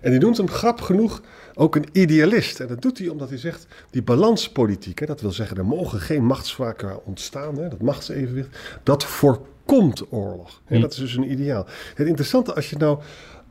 En 0.00 0.10
die 0.10 0.20
noemt 0.20 0.36
hem 0.36 0.48
grap 0.48 0.80
genoeg 0.80 1.22
ook 1.54 1.76
een 1.76 1.86
idealist. 1.92 2.60
En 2.60 2.66
dat 2.66 2.82
doet 2.82 2.98
hij 2.98 3.08
omdat 3.08 3.28
hij 3.28 3.38
zegt, 3.38 3.66
die 3.90 4.02
balanspolitiek, 4.02 4.98
hè, 4.98 5.06
dat 5.06 5.20
wil 5.20 5.32
zeggen, 5.32 5.56
er 5.56 5.66
mogen 5.66 6.00
geen 6.00 6.24
machtsvakken 6.24 7.06
ontstaan, 7.06 7.58
hè, 7.58 7.68
dat 7.68 7.82
machtsevenwicht, 7.82 8.58
dat 8.82 9.04
voorkomt 9.04 9.56
komt 9.68 10.12
oorlog. 10.12 10.60
En 10.66 10.80
dat 10.80 10.92
is 10.92 10.98
dus 10.98 11.16
een 11.16 11.30
ideaal. 11.30 11.66
Het 11.94 12.06
interessante 12.06 12.54
als 12.54 12.70
je 12.70 12.76
nou 12.76 12.98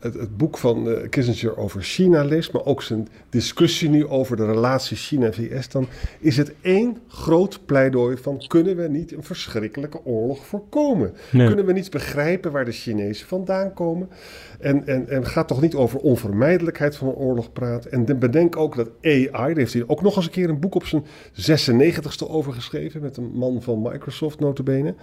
het, 0.08 0.20
het 0.20 0.38
boek 0.38 0.58
van 0.58 0.88
uh, 0.88 1.10
Kissinger 1.10 1.58
over 1.58 1.82
China 1.82 2.24
leest, 2.24 2.52
maar 2.52 2.66
ook 2.66 2.82
zijn 2.82 3.08
discussie 3.30 3.90
nu 3.90 4.08
over 4.08 4.38
de 4.38 4.46
relatie 4.46 4.98
China-VS, 4.98 5.70
dan 5.70 5.88
is 6.20 6.38
het 6.38 6.54
één 6.62 6.98
groot 7.08 7.66
pleidooi 7.66 8.18
van 8.18 8.44
kunnen 8.48 8.76
we 8.76 8.88
niet 8.88 9.14
een 9.14 9.24
verschrikkelijke 9.24 10.06
oorlog 10.06 10.46
voorkomen? 10.46 11.14
Nee. 11.32 11.48
Kunnen 11.48 11.66
we 11.66 11.74
niet 11.74 11.92
begrijpen 11.92 12.52
waar 12.52 12.66
de 12.66 12.72
Chinezen 12.72 13.28
vandaan 13.28 13.74
komen? 13.74 14.10
En, 14.60 14.88
en, 14.88 15.10
en 15.10 15.26
gaat 15.26 15.48
toch 15.48 15.62
niet 15.62 15.76
over 15.76 16.00
onvermijdelijkheid 16.00 16.96
van 16.96 17.08
een 17.08 17.14
oorlog 17.14 17.54
praten? 17.54 17.92
En 17.92 18.20
bedenk 18.20 18.56
ook 18.56 18.76
dat 18.76 18.90
AI, 19.02 19.30
daar 19.32 19.56
heeft 19.56 19.74
hij 19.74 19.84
ook 19.88 20.02
nog 20.02 20.16
eens 20.16 20.26
een 20.26 20.32
keer 20.32 20.50
een 20.50 20.60
boek 20.60 20.76
op 20.76 20.86
zijn 20.86 21.06
96ste 21.34 22.28
over 22.28 22.54
geschreven, 22.54 23.02
met 23.02 23.18
een 23.18 23.32
man 23.34 23.62
van 23.62 23.82
Microsoft 23.82 24.40
notabene. 24.40 24.96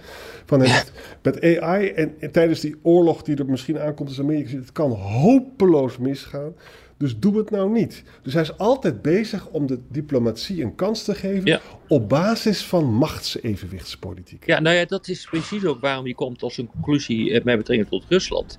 Van 0.45 0.61
het, 0.61 0.91
met 1.21 1.41
AI 1.41 1.87
en, 1.87 2.13
en, 2.19 2.31
tijdens 2.31 2.59
die 2.59 2.75
oorlog 2.81 3.21
die 3.21 3.35
er 3.35 3.45
misschien 3.45 3.79
aankomt 3.79 4.09
als 4.09 4.19
Amerika, 4.19 4.57
het 4.57 4.71
kan 4.71 4.91
hopeloos 4.97 5.97
misgaan. 5.97 6.53
Dus 6.97 7.19
doe 7.19 7.37
het 7.37 7.49
nou 7.49 7.71
niet. 7.71 8.03
Dus 8.21 8.33
hij 8.33 8.41
is 8.41 8.57
altijd 8.57 9.01
bezig 9.01 9.47
om 9.47 9.67
de 9.67 9.79
diplomatie 9.89 10.63
een 10.63 10.75
kans 10.75 11.03
te 11.03 11.15
geven 11.15 11.45
ja. 11.45 11.61
op 11.87 12.09
basis 12.09 12.63
van 12.63 12.93
machtsevenwichtspolitiek. 12.93 14.45
Ja, 14.45 14.59
nou 14.59 14.75
ja, 14.75 14.85
dat 14.85 15.07
is 15.07 15.25
precies 15.25 15.65
ook 15.65 15.81
waarom 15.81 16.07
je 16.07 16.15
komt 16.15 16.43
als 16.43 16.57
een 16.57 16.67
conclusie 16.67 17.33
eh, 17.33 17.43
met 17.43 17.57
betrekking 17.57 17.89
tot 17.89 18.03
Rusland. 18.09 18.57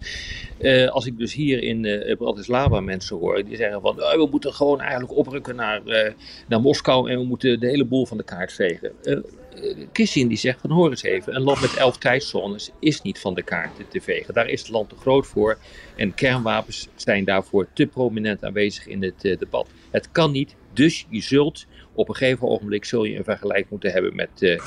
Uh, 0.60 0.88
als 0.88 1.06
ik 1.06 1.18
dus 1.18 1.34
hier 1.34 1.62
in 1.62 1.84
uh, 1.84 2.16
Bratislava 2.16 2.80
mensen 2.80 3.16
hoor, 3.16 3.44
die 3.44 3.56
zeggen 3.56 3.80
van 3.80 3.98
uh, 3.98 4.12
we 4.12 4.28
moeten 4.30 4.52
gewoon 4.52 4.80
eigenlijk 4.80 5.16
oprukken 5.16 5.56
naar, 5.56 5.80
naar 6.48 6.60
Moskou 6.60 7.10
en 7.10 7.18
we 7.18 7.24
moeten 7.24 7.60
de 7.60 7.66
hele 7.66 7.84
boel 7.84 8.06
van 8.06 8.16
de 8.16 8.24
kaart 8.24 8.52
vegen. 8.52 8.92
Kissinger 9.92 10.28
die 10.28 10.38
zegt 10.38 10.60
van 10.60 10.70
hoor 10.70 10.90
eens 10.90 11.02
even, 11.02 11.34
een 11.34 11.42
land 11.42 11.60
met 11.60 11.76
elf 11.76 11.98
tijdzones 11.98 12.70
is 12.78 13.02
niet 13.02 13.18
van 13.18 13.34
de 13.34 13.42
kaart 13.42 13.70
te 13.88 14.00
vegen. 14.00 14.34
Daar 14.34 14.48
is 14.48 14.60
het 14.60 14.70
land 14.70 14.88
te 14.88 14.96
groot 14.96 15.26
voor 15.26 15.58
en 15.96 16.14
kernwapens 16.14 16.88
zijn 16.94 17.24
daarvoor 17.24 17.68
te 17.72 17.86
prominent 17.86 18.44
aanwezig 18.44 18.86
in 18.86 19.02
het 19.02 19.20
debat. 19.20 19.68
Het 19.90 20.10
kan 20.12 20.32
niet, 20.32 20.56
dus 20.72 21.06
je 21.08 21.20
zult 21.20 21.66
op 21.92 22.08
een 22.08 22.14
gegeven 22.14 22.48
ogenblik 22.48 22.84
zul 22.84 23.04
je 23.04 23.16
een 23.16 23.24
vergelijk 23.24 23.70
moeten 23.70 23.92
hebben 23.92 24.14
met, 24.14 24.60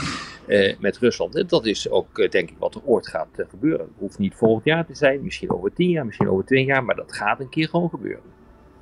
uh, 0.48 0.74
met 0.80 0.98
Rusland. 0.98 1.50
Dat 1.50 1.66
is 1.66 1.90
ook 1.90 2.32
denk 2.32 2.50
ik 2.50 2.58
wat 2.58 2.76
er 2.76 2.82
ooit 2.86 3.08
gaat 3.08 3.28
gebeuren. 3.50 3.86
Het 3.86 3.96
hoeft 3.98 4.20
niet 4.20 4.36
volgend 4.36 4.66
jaar 4.66 4.86
te 4.86 4.96
zijn, 4.96 5.24
misschien 5.24 5.52
over 5.52 5.74
tien 5.74 5.90
jaar, 5.90 6.06
misschien 6.06 6.30
over 6.30 6.46
twintig 6.46 6.68
jaar, 6.68 6.84
maar 6.84 6.96
dat 6.96 7.14
gaat 7.14 7.40
een 7.40 7.50
keer 7.50 7.70
gewoon 7.70 7.90
gebeuren. 7.90 8.39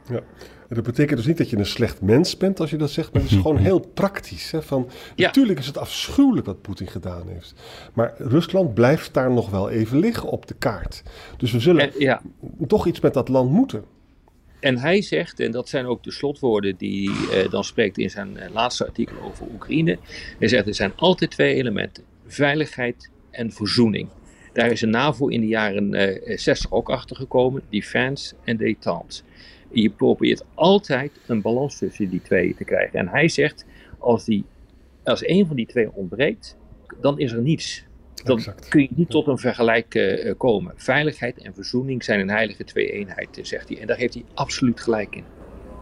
Ja. 0.10 0.22
En 0.70 0.76
dat 0.76 0.84
betekent 0.84 1.18
dus 1.18 1.28
niet 1.28 1.38
dat 1.38 1.50
je 1.50 1.58
een 1.58 1.66
slecht 1.66 2.02
mens 2.02 2.38
bent 2.38 2.60
als 2.60 2.70
je 2.70 2.78
dat 2.78 2.92
zegt, 2.92 3.14
maar 3.14 3.22
het 3.22 3.32
is 3.32 3.38
gewoon 3.42 3.58
heel 3.58 3.80
praktisch. 3.80 4.52
Hè? 4.52 4.62
Van, 4.62 4.90
Natuurlijk 5.16 5.60
is 5.60 5.68
het 5.68 5.78
afschuwelijk 5.78 6.46
wat 6.46 6.62
Poetin 6.62 6.88
gedaan 6.88 7.28
heeft. 7.28 7.54
Maar 7.94 8.14
Rusland 8.18 8.74
blijft 8.74 9.14
daar 9.14 9.32
nog 9.32 9.50
wel 9.50 9.70
even 9.70 10.00
liggen 10.00 10.30
op 10.30 10.48
de 10.48 10.56
kaart. 10.60 11.04
Dus 11.38 11.52
we 11.52 11.60
zullen 11.60 11.92
ja. 11.98 12.22
toch 12.68 12.88
iets 12.88 13.00
met 13.00 13.14
dat 13.14 13.28
land 13.28 13.52
moeten. 13.52 13.84
En 14.60 14.78
hij 14.78 15.02
zegt, 15.02 15.40
en 15.40 15.52
dat 15.52 15.70
zijn 15.70 15.86
ook 15.86 16.04
de 16.04 16.12
slotwoorden 16.12 16.76
die 16.78 17.12
hij 17.12 17.44
uh, 17.44 17.52
dan 17.52 17.64
spreekt 17.64 17.98
in 17.98 18.10
zijn 18.10 18.38
uh, 18.38 18.44
laatste 18.54 18.86
artikel 18.86 19.16
over 19.22 19.48
Oekraïne. 19.54 19.98
Hij 20.40 20.48
zegt 20.48 20.68
er 20.68 20.76
zijn 20.76 20.94
altijd 20.96 21.32
twee 21.32 21.54
elementen: 21.54 22.04
veiligheid 22.28 23.10
en 23.32 23.52
verzoening. 23.52 24.10
Daar 24.54 24.72
is 24.72 24.82
een 24.82 24.90
NAVO 24.90 25.28
in 25.28 25.42
de 25.42 25.48
jaren 25.48 25.94
eh, 25.94 26.38
60 26.38 26.72
ook 26.72 26.90
achter 26.90 27.16
gekomen: 27.16 27.62
defense 27.70 28.36
en 28.44 28.58
détente. 28.58 29.22
Je 29.72 29.90
probeert 29.90 30.46
altijd 30.54 31.12
een 31.28 31.42
balans 31.42 31.78
tussen 31.78 32.10
die 32.10 32.22
twee 32.22 32.56
te 32.56 32.64
krijgen. 32.64 33.00
En 33.00 33.08
hij 33.08 33.28
zegt: 33.28 33.66
als, 33.98 34.26
die, 34.26 34.46
als 35.04 35.28
een 35.28 35.48
van 35.48 35.56
die 35.56 35.68
twee 35.68 35.92
ontbreekt, 35.94 36.58
dan 37.02 37.20
is 37.20 37.32
er 37.32 37.42
niets 37.42 37.86
dan 38.24 38.42
kun 38.70 38.82
je 38.82 38.88
niet 38.96 39.10
tot 39.10 39.28
een 39.28 39.38
vergelijk 39.38 39.96
uh, 39.96 40.34
komen. 40.38 40.74
Veiligheid 40.76 41.42
en 41.42 41.54
verzoening 41.54 42.04
zijn 42.04 42.20
een 42.20 42.30
heilige 42.30 42.64
twee-eenheid, 42.64 43.40
zegt 43.42 43.70
hij. 43.70 43.80
En 43.80 43.88
daar 43.88 43.98
heeft 43.98 44.14
hij 44.14 44.24
absoluut 44.34 44.82
gelijk 44.82 45.16
in. 45.16 45.24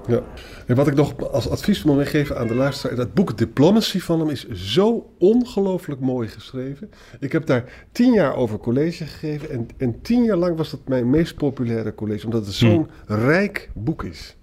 Ja. 0.07 0.23
En 0.67 0.75
wat 0.75 0.87
ik 0.87 0.93
nog 0.93 1.31
als 1.31 1.49
advies 1.49 1.83
wil 1.83 1.95
meegeven 1.95 2.37
aan 2.37 2.47
de 2.47 2.55
luisteraar, 2.55 2.95
dat 2.95 3.13
boek 3.13 3.37
Diplomacy 3.37 3.99
van 3.99 4.19
hem 4.19 4.29
is 4.29 4.47
zo 4.49 5.13
ongelooflijk 5.19 6.01
mooi 6.01 6.27
geschreven. 6.27 6.91
Ik 7.19 7.31
heb 7.31 7.45
daar 7.45 7.87
tien 7.91 8.13
jaar 8.13 8.35
over 8.35 8.57
college 8.57 9.05
gegeven 9.05 9.49
en, 9.49 9.67
en 9.77 10.01
tien 10.01 10.23
jaar 10.23 10.37
lang 10.37 10.57
was 10.57 10.69
dat 10.71 10.87
mijn 10.87 11.09
meest 11.09 11.35
populaire 11.35 11.95
college, 11.95 12.25
omdat 12.25 12.45
het 12.45 12.55
zo'n 12.55 12.89
hm. 13.05 13.13
rijk 13.13 13.69
boek 13.73 14.03
is. 14.03 14.35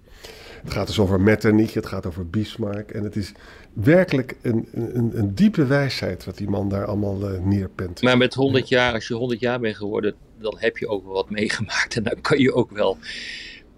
Het 0.63 0.73
gaat 0.73 0.87
dus 0.87 0.99
over 0.99 1.21
Metternich, 1.21 1.73
het 1.73 1.85
gaat 1.85 2.05
over 2.05 2.29
Bismarck 2.29 2.91
en 2.91 3.03
het 3.03 3.15
is 3.15 3.31
werkelijk 3.73 4.35
een, 4.41 4.67
een, 4.71 5.11
een 5.17 5.35
diepe 5.35 5.65
wijsheid 5.65 6.25
wat 6.25 6.37
die 6.37 6.49
man 6.49 6.69
daar 6.69 6.85
allemaal 6.85 7.33
uh, 7.33 7.39
neerpent. 7.39 8.01
Maar 8.01 8.17
met 8.17 8.33
100 8.33 8.69
jaar, 8.69 8.93
als 8.93 9.07
je 9.07 9.13
100 9.13 9.39
jaar 9.39 9.59
bent 9.59 9.75
geworden, 9.75 10.15
dan 10.39 10.55
heb 10.57 10.77
je 10.77 10.87
ook 10.87 11.03
wel 11.03 11.13
wat 11.13 11.29
meegemaakt. 11.29 11.95
En 11.95 12.03
dan 12.03 12.21
kan 12.21 12.39
je 12.39 12.53
ook 12.53 12.71
wel 12.71 12.97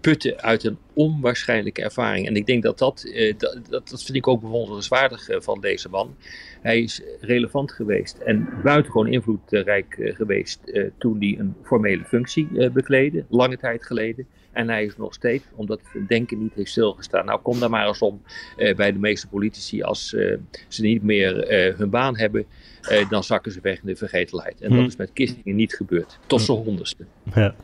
putten 0.06 0.42
uit 0.42 0.64
een 0.64 0.78
onwaarschijnlijke 0.92 1.82
ervaring. 1.82 2.26
En 2.26 2.36
ik 2.36 2.46
denk 2.46 2.62
dat 2.62 2.78
dat, 2.78 3.04
uh, 3.06 3.34
dat, 3.38 3.88
dat, 3.88 4.02
vind 4.04 4.16
ik 4.16 4.26
ook 4.26 4.40
bewonderenswaardig 4.40 5.28
uh, 5.28 5.36
van 5.40 5.60
deze 5.60 5.88
man. 5.88 6.16
Hij 6.62 6.80
is 6.80 7.02
relevant 7.20 7.72
geweest 7.72 8.18
en 8.18 8.48
buitengewoon 8.62 9.06
invloedrijk 9.06 10.12
geweest 10.14 10.60
toen 10.98 11.16
hij 11.18 11.36
een 11.38 11.54
formele 11.62 12.04
functie 12.04 12.70
bekleedde, 12.70 13.24
lange 13.28 13.56
tijd 13.56 13.86
geleden. 13.86 14.26
En 14.52 14.68
hij 14.68 14.84
is 14.84 14.96
nog 14.96 15.14
steeds, 15.14 15.44
omdat 15.54 15.80
het 15.92 16.08
denken 16.08 16.38
niet 16.38 16.54
heeft 16.54 16.70
stilgestaan. 16.70 17.24
Nou, 17.24 17.40
kom 17.40 17.60
daar 17.60 17.70
maar 17.70 17.86
eens 17.86 18.02
om 18.02 18.22
eh, 18.56 18.76
bij 18.76 18.92
de 18.92 18.98
meeste 18.98 19.28
politici. 19.28 19.82
Als 19.82 20.08
ze 20.68 20.82
niet 20.82 21.02
meer 21.02 21.34
hun 21.76 21.90
baan 21.90 22.16
hebben, 22.16 22.46
dan 23.08 23.24
zakken 23.24 23.52
ze 23.52 23.58
weg 23.62 23.80
in 23.80 23.86
de 23.86 23.96
vergetelheid. 23.96 24.60
En 24.60 24.68
dat 24.68 24.78
hmm. 24.78 24.86
is 24.86 24.96
met 24.96 25.10
Kissinger 25.12 25.54
niet 25.54 25.74
gebeurd. 25.74 26.18
Tot 26.26 26.40
zijn 26.40 26.58
honderdste. 26.58 27.04
Ja. 27.34 27.54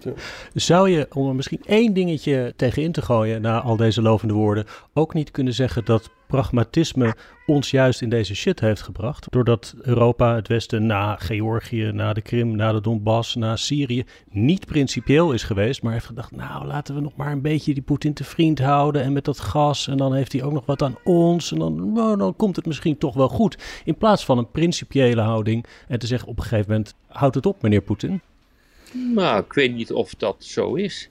Zou 0.54 0.90
je, 0.90 1.06
om 1.10 1.28
er 1.28 1.34
misschien 1.34 1.62
één 1.66 1.92
dingetje 1.92 2.52
tegenin 2.56 2.92
te 2.92 3.02
gooien 3.02 3.42
na 3.42 3.60
al 3.60 3.76
deze 3.76 4.02
lovende 4.02 4.34
woorden, 4.34 4.66
ook 4.92 5.14
niet 5.14 5.30
kunnen 5.30 5.52
zeggen 5.52 5.84
dat 5.84 6.10
pragmatisme 6.32 7.14
ons 7.46 7.70
juist 7.70 8.02
in 8.02 8.08
deze 8.08 8.34
shit 8.34 8.60
heeft 8.60 8.82
gebracht. 8.82 9.26
Doordat 9.30 9.74
Europa, 9.80 10.34
het 10.34 10.48
Westen, 10.48 10.86
na 10.86 11.16
Georgië, 11.16 11.90
na 11.92 12.12
de 12.12 12.20
Krim, 12.20 12.56
na 12.56 12.72
de 12.72 12.80
Donbass, 12.80 13.34
na 13.34 13.56
Syrië, 13.56 14.04
niet 14.30 14.66
principieel 14.66 15.32
is 15.32 15.42
geweest, 15.42 15.82
maar 15.82 15.92
heeft 15.92 16.06
gedacht, 16.06 16.30
nou 16.30 16.66
laten 16.66 16.94
we 16.94 17.00
nog 17.00 17.16
maar 17.16 17.32
een 17.32 17.42
beetje 17.42 17.74
die 17.74 17.82
Poetin 17.82 18.14
te 18.14 18.24
vriend 18.24 18.58
houden 18.58 19.02
en 19.02 19.12
met 19.12 19.24
dat 19.24 19.40
gas 19.40 19.88
en 19.88 19.96
dan 19.96 20.14
heeft 20.14 20.32
hij 20.32 20.42
ook 20.42 20.52
nog 20.52 20.66
wat 20.66 20.82
aan 20.82 20.96
ons 21.04 21.52
en 21.52 21.58
dan, 21.58 21.92
nou, 21.92 22.16
dan 22.16 22.36
komt 22.36 22.56
het 22.56 22.66
misschien 22.66 22.98
toch 22.98 23.14
wel 23.14 23.28
goed. 23.28 23.58
In 23.84 23.96
plaats 23.96 24.24
van 24.24 24.38
een 24.38 24.50
principiële 24.50 25.20
houding 25.20 25.66
en 25.88 25.98
te 25.98 26.06
zeggen 26.06 26.28
op 26.28 26.36
een 26.36 26.42
gegeven 26.42 26.70
moment, 26.70 26.94
houd 27.08 27.34
het 27.34 27.46
op 27.46 27.62
meneer 27.62 27.82
Poetin. 27.82 28.20
Nou, 28.92 29.44
ik 29.44 29.52
weet 29.52 29.74
niet 29.74 29.92
of 29.92 30.14
dat 30.14 30.36
zo 30.38 30.74
is. 30.74 31.10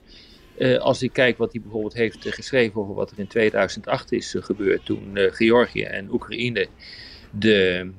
Uh, 0.62 0.78
als 0.78 1.02
ik 1.02 1.12
kijk 1.12 1.38
wat 1.38 1.52
hij 1.52 1.60
bijvoorbeeld 1.60 1.94
heeft 1.94 2.26
uh, 2.26 2.32
geschreven 2.32 2.80
over 2.80 2.94
wat 2.94 3.10
er 3.10 3.18
in 3.18 3.26
2008 3.26 4.12
is 4.12 4.34
uh, 4.34 4.42
gebeurd, 4.42 4.84
toen 4.84 5.10
Georgië 5.14 5.82
en 5.82 6.12
Oekraïne 6.12 6.66
de, 7.30 7.90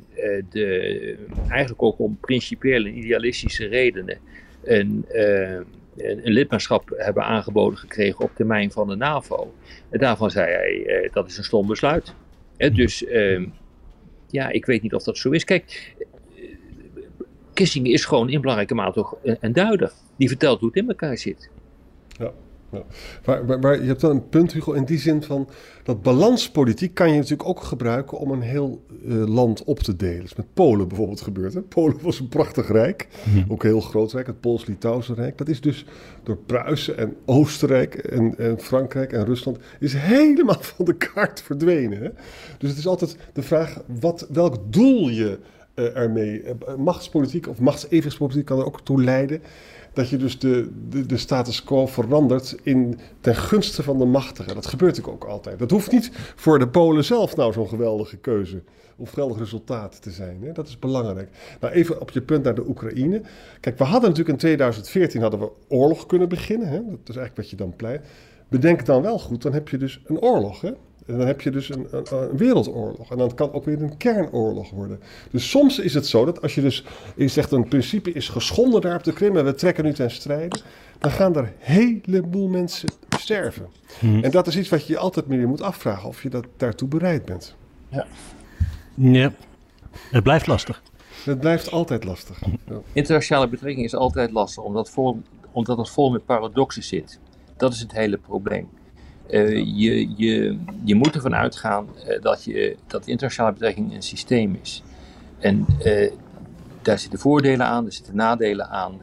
de, 0.50 1.17
eigenlijk 1.50 1.84
ook 1.84 2.00
om 2.00 2.17
principiële 2.22 2.89
en 2.89 2.98
idealistische 2.98 3.65
redenen 3.65 4.17
een, 4.63 5.05
een, 5.98 6.32
lidmaatschap 6.32 6.93
hebben 6.98 7.24
aangeboden 7.24 7.77
gekregen 7.77 8.24
op 8.24 8.32
termijn 8.36 8.72
van 8.72 8.88
de 8.88 8.96
NAVO. 8.96 9.53
En 9.89 10.00
daarvan 10.00 10.32
zei 10.32 10.51
hij, 10.51 11.10
dat 11.13 11.27
is 11.29 11.38
een 11.38 11.43
stom 11.43 11.67
besluit. 11.67 12.13
dus 12.58 13.05
ehm, 13.05 13.46
ja, 14.29 14.50
ik 14.50 14.65
weet 14.65 14.82
niet 14.82 14.93
of 14.93 15.03
dat 15.03 15.17
zo 15.17 15.32
is. 15.32 15.43
Kijk, 15.43 15.96
Kissinger 17.53 17.91
is 17.91 18.05
gewoon 18.05 18.29
in 18.29 18.41
belangrijke 18.41 18.75
mate 18.75 18.93
toch 18.93 19.17
een 19.24 19.53
duider. 19.53 19.91
Die 20.17 20.27
vertelt 20.27 20.60
hoe 20.60 20.67
het 20.67 20.77
in 20.77 20.88
elkaar 20.88 21.17
zit. 21.17 21.50
Ja. 22.20 22.32
Maar, 23.25 23.60
maar, 23.60 23.82
je 23.82 23.88
hebt 23.88 24.01
wel 24.01 24.12
een 24.12 24.30
punt, 24.30 24.53
Hugo, 24.53 24.72
in 24.72 24.86
die 24.86 25.00
zin 25.00 25.24
van 25.24 25.50
dat 25.84 26.01
balanspolitiek 26.01 26.94
kan 26.94 27.10
je 27.10 27.15
natuurlijk 27.15 27.50
ook 27.50 27.63
gebruiken 27.63 28.18
om 28.18 28.32
een 28.32 28.42
heel 28.42 28.82
uh, 29.06 29.27
land 29.27 29.63
op 29.63 29.80
te 29.80 29.96
delen. 29.96 30.18
Dat 30.18 30.25
is 30.25 30.36
met 30.36 30.53
Polen 30.53 30.88
bijvoorbeeld 30.88 31.22
gebeurd. 31.22 31.53
Hè? 31.53 31.62
Polen 31.75 31.98
was 32.01 32.20
een 32.20 32.27
prachtig 32.27 32.72
rijk, 32.72 33.08
mm 33.24 33.46
ook 33.48 33.63
een 33.63 33.70
heel 33.70 33.82
groot 33.82 34.13
rijk, 34.13 34.27
het 34.27 34.39
Pools-Litouwse 34.39 35.13
Rijk. 35.13 35.38
Dat 35.38 35.48
is 35.48 35.62
dus 35.62 35.86
door 36.24 36.38
Pruisen 36.38 36.98
en 36.98 37.15
Oostenrijk 37.25 37.96
en, 37.96 38.38
en, 38.38 38.60
Frankrijk 38.60 39.13
en 39.13 39.25
Rusland 39.25 39.58
is 39.80 39.94
helemaal 39.94 40.62
van 40.75 40.86
de 40.86 40.96
kaart 40.96 41.42
verdwenen. 41.42 42.01
Hè? 42.01 42.10
Dus 42.58 42.70
het 42.70 42.77
is 42.77 42.88
altijd 42.88 43.18
de 43.34 43.42
vraag 43.42 43.82
wat, 44.00 44.27
welk 44.30 44.56
doel 44.70 45.10
je 45.10 45.39
ermee. 45.75 46.44
Uh, 46.44 46.75
machtspolitiek 46.75 47.48
of 47.48 47.60
machtsevenwichtspolitiek 47.60 48.46
kan 48.46 48.60
er 48.60 48.65
ook 48.65 48.82
toe 48.82 49.03
leiden 49.03 49.42
dat 49.94 50.10
je 50.10 50.18
dus 50.18 50.39
de, 50.39 50.70
de, 50.89 51.06
de, 51.06 51.18
status 51.18 51.63
quo 51.63 51.86
verandert 51.86 52.56
in, 52.63 53.00
ten 53.22 53.36
gunste 53.36 53.84
van 53.84 53.98
de 53.98 54.06
machtigen. 54.06 54.56
Dat 54.56 54.65
gebeurt 54.65 54.96
natuurlijk 54.96 55.24
ook 55.24 55.30
altijd. 55.30 55.60
Dat 55.60 55.72
hoeft 55.72 55.92
niet 55.92 56.12
voor 56.36 56.60
de 56.60 56.68
Polen 56.68 57.06
zelf 57.06 57.36
nou 57.36 57.53
zo'n 57.53 57.68
geweldige 57.68 58.18
keuze 58.18 58.62
of 58.96 59.10
geweldig 59.10 59.38
resultaat 59.38 60.01
te 60.01 60.12
zijn. 60.12 60.38
Hè? 60.42 60.51
Dat 60.51 60.68
is 60.68 60.80
belangrijk. 60.80 61.30
Nou, 61.60 61.74
even 61.74 62.01
op 62.01 62.12
je 62.12 62.22
punt 62.22 62.44
naar 62.44 62.56
de 62.56 62.68
Oekraïne. 62.68 63.22
Kijk, 63.60 63.77
we 63.77 63.84
hadden 63.84 64.10
natuurlijk 64.10 64.30
in 64.30 64.38
2014 64.38 65.22
hadden 65.22 65.39
we 65.39 65.51
oorlog 65.68 66.06
kunnen 66.06 66.30
beginnen. 66.30 66.68
Hè? 66.68 66.75
Dat 66.75 67.10
is 67.10 67.15
eigenlijk 67.15 67.36
wat 67.36 67.50
je 67.50 67.56
dan 67.56 67.75
pleit. 67.75 68.06
Bedenk 68.48 68.86
dan 68.86 69.01
wel 69.01 69.20
goed, 69.20 69.42
dan 69.42 69.53
heb 69.53 69.70
je 69.70 69.77
dus 69.77 70.01
een 70.06 70.20
oorlog. 70.20 70.62
Hè? 70.62 70.72
En 71.05 71.17
dan 71.17 71.27
heb 71.27 71.41
je 71.41 71.51
dus 71.51 71.69
een, 71.69 71.88
een, 71.91 72.05
een, 72.10 72.38
wereldoorlog. 72.38 73.12
En 73.12 73.17
dan 73.17 73.36
kan 73.36 73.53
ook 73.53 73.65
weer 73.65 73.81
een 73.81 73.98
kernoorlog 73.98 74.69
worden. 74.69 75.00
Dus 75.31 75.50
soms 75.50 75.79
is 75.79 75.93
het 75.93 76.07
zo 76.07 76.25
dat 76.25 76.41
als 76.41 76.55
je 76.55 76.62
dus 76.62 76.83
je 77.15 77.27
zegt 77.27 77.51
een 77.51 77.67
principe 77.67 78.12
is 78.12 78.29
geschonden 78.29 78.81
daar 78.81 78.95
op 78.95 79.03
de 79.03 79.13
Krim 79.13 79.38
en 79.38 79.45
we 79.45 79.53
trekken 79.53 79.83
nu 79.83 79.93
ten 79.93 80.12
strijde, 80.12 80.60
dan 81.00 81.12
gaan 81.12 81.36
er 81.36 81.43
een 81.43 81.53
heleboel 81.57 82.48
mensen 82.48 82.89
sterven. 83.19 83.67
Hmm. 84.00 84.24
En 84.24 84.31
dat 84.31 84.48
is 84.48 84.57
iets 84.57 84.69
wat 84.69 84.88
je 84.88 84.93
je 84.93 85.00
altijd 85.00 85.27
meer 85.27 85.48
moet 85.48 85.62
afvragen 85.62 86.10
of 86.10 86.24
je 86.24 86.29
dat 86.29 86.45
daartoe 86.57 86.88
bereid 86.88 87.25
bent. 87.25 87.55
Ja. 87.89 88.07
Ja, 88.95 89.33
het 90.12 90.24
blijft 90.24 90.48
lastig. 90.48 90.81
Het 91.24 91.39
blijft 91.39 91.72
altijd 91.72 92.03
lastig. 92.03 92.41
Ja. 92.65 92.79
Internationale 92.93 93.48
betrekking 93.48 93.86
is 93.86 93.95
altijd 93.95 94.31
lastig, 94.31 94.63
omdat, 94.63 94.89
vol, 94.89 95.22
omdat 95.51 95.77
het 95.77 95.89
vol 95.89 96.12
met 96.12 96.25
paradoxen 96.25 96.83
zit. 96.83 97.19
Dat 97.57 97.74
is 97.74 97.79
het 97.79 97.91
hele 97.91 98.17
probleem. 98.17 98.69
Uh, 99.30 99.56
je, 99.56 100.13
je, 100.15 100.58
je 100.84 100.96
moet 100.96 101.15
ervan 101.15 101.36
uitgaan 101.36 101.88
uh, 102.08 102.22
dat, 102.22 102.44
je, 102.44 102.75
dat 102.88 103.08
internationale 103.08 103.53
betrekking 103.53 103.94
een 103.94 104.03
systeem 104.03 104.60
is. 104.62 104.84
En 105.39 105.65
uh, 105.86 106.12
daar 106.82 107.00
zitten 107.00 107.20
voordelen 107.20 107.65
aan, 107.65 107.86
er 107.86 107.94
zitten 107.94 108.15
nadelen 108.15 108.70
aan. 108.70 109.01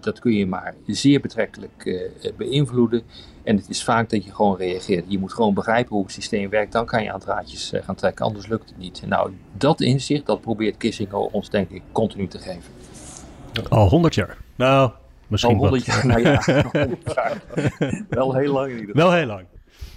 dat 0.00 0.18
kun 0.18 0.32
je 0.32 0.46
maar 0.46 0.74
zeer 0.86 1.20
betrekkelijk 1.20 2.06
beïnvloeden. 2.36 3.02
En 3.42 3.56
het 3.56 3.68
is 3.68 3.84
vaak 3.84 4.10
dat 4.10 4.24
je 4.24 4.34
gewoon 4.34 4.56
reageert. 4.56 5.04
Je 5.08 5.18
moet 5.18 5.32
gewoon 5.32 5.54
begrijpen 5.54 5.94
hoe 5.94 6.02
het 6.02 6.12
systeem 6.12 6.50
werkt. 6.50 6.72
Dan 6.72 6.86
kan 6.86 7.02
je 7.02 7.12
aan 7.12 7.20
draadjes 7.20 7.72
gaan 7.74 7.94
trekken, 7.94 8.24
anders 8.24 8.46
lukt 8.46 8.68
het 8.68 8.78
niet. 8.78 9.02
Nou, 9.06 9.32
dat 9.56 9.80
inzicht, 9.80 10.26
dat 10.26 10.40
probeert 10.40 10.76
Kissinger 10.76 11.18
ons 11.18 11.50
denk 11.50 11.70
ik 11.70 11.82
continu 11.92 12.26
te 12.26 12.38
geven. 12.38 12.72
Al 13.68 13.88
honderd 13.88 14.14
jaar. 14.14 14.36
Nou, 14.56 14.90
misschien 15.26 15.54
Al 15.54 15.60
honderd 15.60 15.84
jaar, 15.84 16.06
nou 16.06 16.22
ja. 16.22 16.42
Wel 18.08 18.34
heel 18.34 18.52
lang 18.52 18.70
in 18.70 18.78
ieder 18.78 18.94
geval. 18.94 19.10
Wel 19.10 19.12
heel 19.12 19.26
lang. 19.26 19.44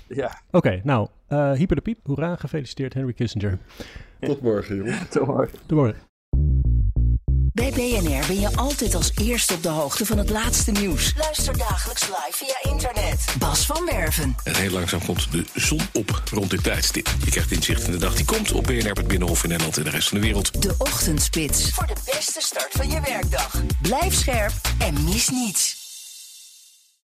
Ja. 0.07 0.41
Oké, 0.51 0.81
nou, 0.83 1.07
uh, 1.29 1.51
hyper 1.51 1.75
de 1.75 1.81
piep. 1.81 1.99
Hoera, 2.03 2.35
gefeliciteerd 2.35 2.93
Henry 2.93 3.13
Kissinger. 3.13 3.57
Tot 4.19 4.41
morgen, 4.41 4.75
jongens. 4.75 5.09
Tot 5.09 5.27
morgen. 5.27 5.57
Tot 5.65 5.77
morgen. 5.77 6.11
Bij 7.53 7.71
BNR 7.71 8.27
ben 8.27 8.39
je 8.39 8.49
altijd 8.55 8.95
als 8.95 9.11
eerste 9.21 9.53
op 9.53 9.63
de 9.63 9.69
hoogte 9.69 10.05
van 10.05 10.17
het 10.17 10.29
laatste 10.29 10.71
nieuws. 10.71 11.13
Luister 11.17 11.57
dagelijks 11.57 12.07
live 12.07 12.31
via 12.31 12.71
internet. 12.71 13.35
Bas 13.39 13.65
van 13.65 13.85
Werven. 13.85 14.35
En 14.43 14.55
heel 14.55 14.71
langzaam 14.71 15.05
komt 15.05 15.31
de 15.31 15.45
zon 15.53 15.79
op 15.93 16.23
rond 16.31 16.49
dit 16.49 16.63
tijdstip. 16.63 17.09
Je 17.23 17.31
krijgt 17.31 17.51
inzicht 17.51 17.85
in 17.85 17.91
de 17.91 17.97
dag 17.97 18.15
die 18.15 18.25
komt 18.25 18.51
op 18.51 18.63
BNR, 18.63 18.91
het 18.91 19.07
Binnenhof 19.07 19.43
in 19.43 19.49
Nederland 19.49 19.77
en 19.77 19.83
de 19.83 19.89
rest 19.89 20.07
van 20.07 20.17
de 20.17 20.23
wereld. 20.23 20.61
De 20.61 20.75
Ochtendspits. 20.77 21.69
Voor 21.69 21.87
de 21.87 21.95
beste 22.05 22.41
start 22.41 22.71
van 22.71 22.89
je 22.89 23.01
werkdag. 23.01 23.63
Blijf 23.81 24.13
scherp 24.13 24.53
en 24.79 25.03
mis 25.03 25.29
niets. 25.29 25.82